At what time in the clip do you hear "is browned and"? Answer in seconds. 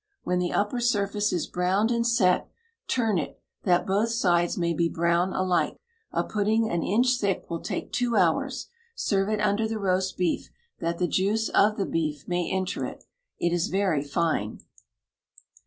1.31-2.07